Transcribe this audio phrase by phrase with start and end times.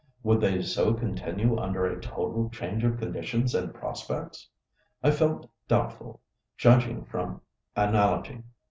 [0.23, 4.49] Would they so continue under a total change of conditions and prospects?
[5.03, 6.21] I felt doubtful,
[6.57, 7.39] judging from
[7.75, 8.41] analogy.